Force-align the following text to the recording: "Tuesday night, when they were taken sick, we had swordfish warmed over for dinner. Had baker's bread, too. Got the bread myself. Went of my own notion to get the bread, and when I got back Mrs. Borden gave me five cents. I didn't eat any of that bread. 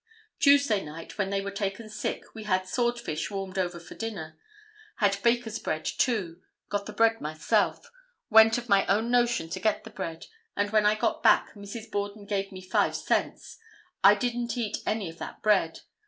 "Tuesday 0.39 0.83
night, 0.83 1.19
when 1.19 1.29
they 1.29 1.41
were 1.41 1.51
taken 1.51 1.87
sick, 1.87 2.33
we 2.33 2.45
had 2.45 2.67
swordfish 2.67 3.29
warmed 3.29 3.59
over 3.59 3.79
for 3.79 3.93
dinner. 3.93 4.35
Had 4.95 5.21
baker's 5.21 5.59
bread, 5.59 5.85
too. 5.85 6.41
Got 6.69 6.87
the 6.87 6.91
bread 6.91 7.21
myself. 7.21 7.91
Went 8.27 8.57
of 8.57 8.67
my 8.67 8.83
own 8.87 9.11
notion 9.11 9.47
to 9.51 9.59
get 9.59 9.83
the 9.83 9.91
bread, 9.91 10.25
and 10.55 10.71
when 10.71 10.87
I 10.87 10.95
got 10.95 11.21
back 11.21 11.53
Mrs. 11.53 11.91
Borden 11.91 12.25
gave 12.25 12.51
me 12.51 12.61
five 12.61 12.95
cents. 12.95 13.59
I 14.03 14.15
didn't 14.15 14.57
eat 14.57 14.77
any 14.87 15.07
of 15.07 15.19
that 15.19 15.43
bread. 15.43 15.81